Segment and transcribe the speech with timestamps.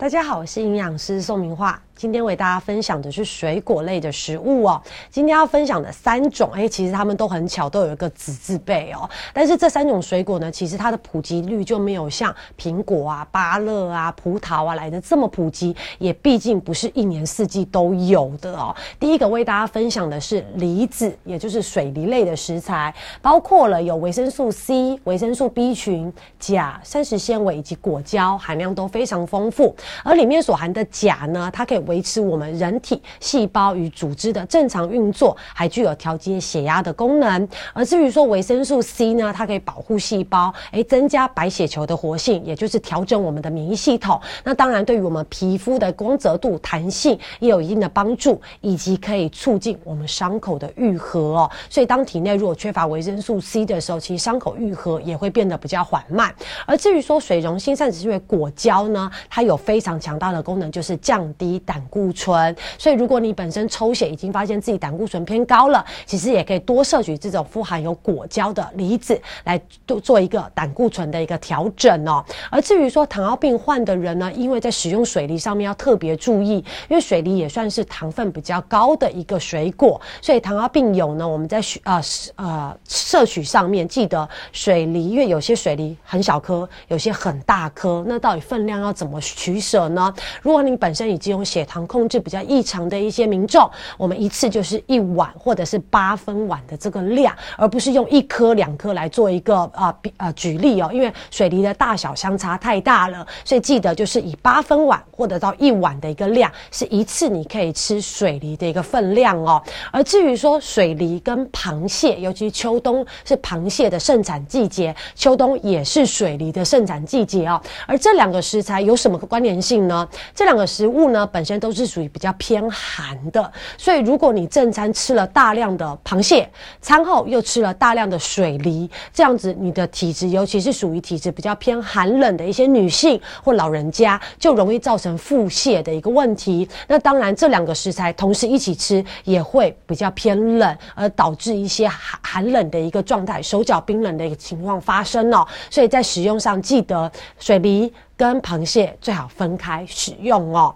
[0.00, 1.78] 大家好，我是营养师宋明化。
[2.00, 4.80] 今天为大家分享的是水果类的食物哦。
[5.10, 9.06] 今天要分享的三种，哎，其实它们都很巧，都有一个“子”字辈哦。
[9.34, 18.74] 但是这三种水果呢，其实它的普及率就没有像苹果啊、芭乐啊、葡萄啊来的这么普及，也毕竟不是一年四季都有的哦。
[18.98, 29.76] 第一个为大家分享的是梨子，也就是水梨类的食材，包括了有维生素 C、维生素 B 群、钾、膳食纤维以及果胶，含量都非常丰富。
[30.02, 37.48] 而里面所含的钾呢，它可以维持我们人体细胞与组织的正常运作，还具有调节血压的功能。
[37.72, 44.20] 而至于说维生素 C 呢，它可以保护细胞，诶，增加白血球的活性，也就是调整我们的免疫系统。
[44.44, 51.50] 那当然，对于我们皮肤的光泽度、弹性也有一定的帮助，以及可以促进我们伤口的愈合哦。
[51.68, 56.32] 所以，当体内如果缺乏维生素 C 的时候，其实伤口愈合也会变得比较缓慢。
[56.66, 62.54] 而至于说水溶性膳食纤维果胶呢，它有非常强大的功能，就是降低胆胆固醇。
[62.76, 72.22] 所以，如果你本身抽血已经发现自己胆固醇偏高了，其实也可以多摄取这种富含有果胶的梨子，来做做一个胆固醇的一个调整哦。
[72.50, 76.56] 而至于说糖尿病患的人呢，因为在使用水梨上面要特别注意，
[76.88, 82.02] 因为水梨也算是糖分比较高的一个水果，所以糖尿病友呢，我们在许呃
[82.36, 90.12] 呃摄取上面记得水梨，因为有些水梨很小颗，有些很大颗，那到底分量要怎么取舍呢？
[90.42, 109.62] 如果你本身已经有血糖控制比较异常的一些民众，我们一次就是一碗或者是八分碗的这个量，而不是用一颗两颗来做一个啊比呃举例哦，因为水梨的大小相差太大了，所以记得就是以八分碗或者到一碗的一个量，是一次你可以吃水梨的一个分量哦。
[109.92, 117.60] 而至于说水梨跟螃蟹，尤其秋冬是螃蟹的盛产季节，秋冬也是水梨的盛产季节哦。
[117.86, 120.08] 而这两个食材有什么关联性呢？
[120.34, 126.50] 这两个食物呢，本身都是属于比较偏寒的，所以如果你正餐吃了大量的螃蟹，
[126.80, 136.68] 餐后又吃了大量的水梨，这样子你的体质，尤其是属于体质比较偏寒冷的一些女性或老人家，就容易造成腹泻的一个问题。
[136.88, 145.46] 那当然，这两个食材同时一起吃，也会比较偏冷，而导致一些寒寒冷的一个状态，手脚冰冷的一个情况发生哦。
[145.68, 147.92] 所以在使用上，记得水梨。
[148.20, 150.74] 跟螃蟹最好分开使用哦。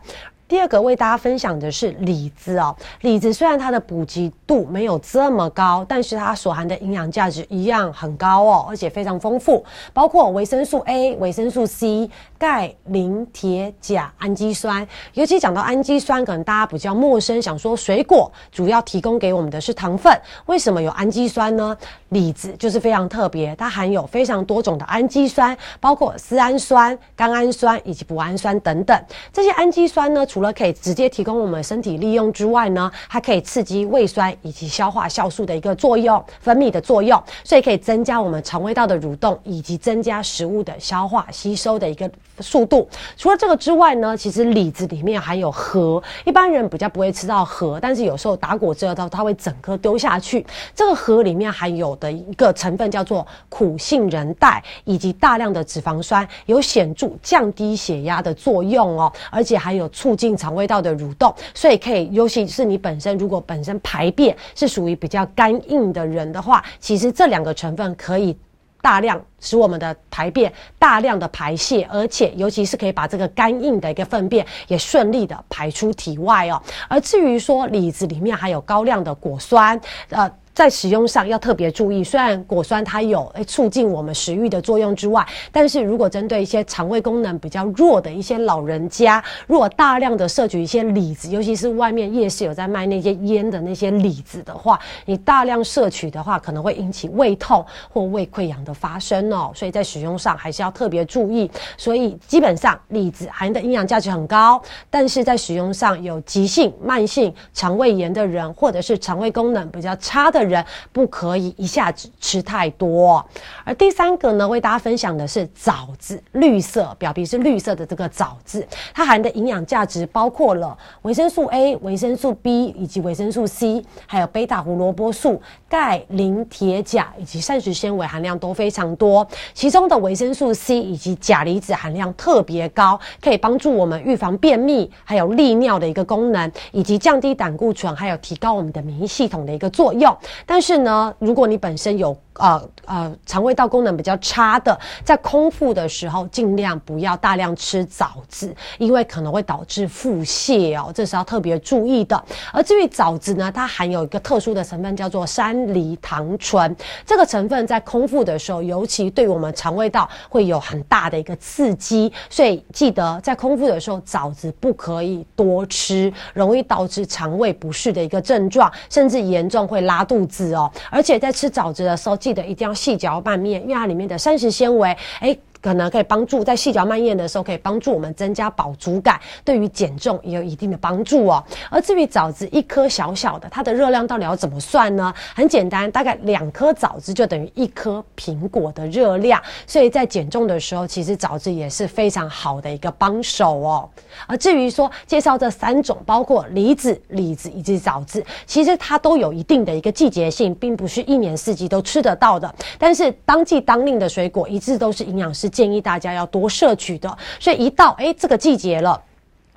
[0.55, 14.87] 第二个为大家分享的是李子哦，李子虽然它的补给度没有这么高，但是它所含的营养价值一样很高哦，而且非常丰富，包括维生素 A、维生素 C、钙、磷、铁、钾、氨基酸。
[15.15, 20.17] 尤其讲到氨基酸，可能大家比较陌生，想说水果主要提供给我们的是糖分，
[20.47, 21.77] 为什么有氨基酸呢？
[22.11, 28.97] 李子就是非常特别，它含有非常多种的氨基酸，包括丝氨酸、甘氨酸以及脯氨酸等等。
[29.33, 42.11] 这些氨基酸呢，除了了可以直接提供我们身体利用之外呢，它可以刺激胃酸以及消化酵素的一个作用，分泌的作用，所以可以增加我们肠胃道的蠕动，以及增加食物的消化吸收的一个
[42.41, 42.89] 速度。
[43.17, 50.45] 除了这个之外呢，其实李子里面含有核，一般人比较不会吃到核，但是有时候打果汁的时候，它会整颗丢下去。
[50.75, 60.24] 这个核里面含有的一个成分叫做苦杏仁带，以及大量的脂肪酸，有显著降低血压的作用哦，而且还有促进。
[60.25, 68.35] 进肠胃道的蠕动，所以可以，尤其是你本身如果本身排便是属于比较干硬的人的话，其实这两个成分可以
[68.81, 76.59] 大量使我们的排便大量的排泄，而且尤其是可以把这个干硬的一个粪便也顺利的排出体外哦。
[76.89, 80.31] 而至于说李子里面还有高量的果酸，呃。
[80.55, 99.51] 在使用上要特别注意，虽然果酸它有诶促进我们食欲的作用之外，但是如果针对一些肠胃功能比较弱的一些老人家，如果大量的摄取一些李子，尤其是外面夜市有在卖那些腌的那些李子的话，你大量摄取的话，可能会引起胃痛或胃溃疡的发生哦。
[99.57, 101.51] 所以在使用上还是要特别注意。
[101.77, 110.44] 所以基本上李子含的营养价值很高，但是在使用上有急性、慢性肠胃炎的人，或者是肠胃功能比较差的。
[110.45, 113.25] 人不可以一下子吃太多，
[113.65, 125.41] 而第三个呢，为大家分享的是枣子，绿色表皮是绿色的这个枣子，它含的营养价值包括了维生素 A、维生素 B 以及维生素 C，还有贝塔胡萝卜素、
[125.75, 140.17] 钙、磷、铁、钾以及膳食纤维含量都非常多，其中的维生素 C 以及钾离子含量特别高，可以帮助我们预防便秘，还有利尿的一个功能，以及降低胆固醇，还有提高我们的免疫系统的一个作用。
[140.47, 152.23] 但是呢，如果你本身有呃呃，肠胃道功能比较差的，在空腹的时候，尽量不要大量吃枣子，因为可能会导致腹泻哦，这是要特别注意的。
[152.53, 156.77] 而至于枣子呢，它含有一个特殊的成分，叫做山梨糖醇，
[157.07, 170.71] 这个成分在空腹的时候，尤其对我们肠胃道会有很大的一个刺激，所以记得在空腹的时候，枣子不可以多吃，容易导致肠胃不适的一个症状，甚至严重会拉肚子哦。
[170.91, 175.37] 而且在吃枣子的时候，记得一定要细嚼拌面，因为它里面的膳食纤维，哎。
[175.65, 181.43] 可能可以帮助在细嚼慢咽的时候，可以帮助我们增加饱足感，对于减重也有一定的帮助哦。
[181.71, 185.11] 而至于枣子一颗小小的，它的热量到底要怎么算呢？
[185.35, 189.41] 很简单，大概两颗枣子就等于一颗苹果的热量。
[189.67, 193.89] 所以在减重的时候，其实枣子也是非常好的一个帮手哦。
[194.27, 202.55] 而至于说介绍这三种，包括梨子、李子以及枣子，其实它都有一定的一个季节性，并不是一年四季都吃得到的。
[202.79, 205.51] 但是当季当令的水果，一直都是营养师。
[205.55, 209.01] 建议大家要多摄取的，所以一到哎这个季节了，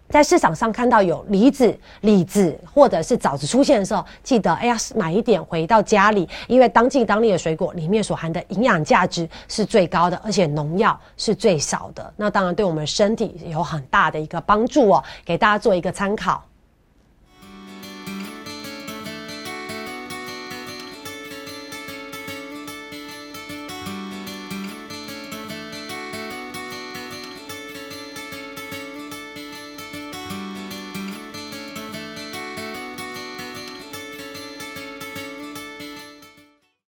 [0.09, 16.41] 在市场上看到有梨子、李子或者是枣子出现的时候，记得哎呀买一点回到家里，因为当季当令的水果里面所含的营养价值是最高的，而且农药是最少的，那当然对我们身体有很大的一个帮助哦，给大家做一个参考。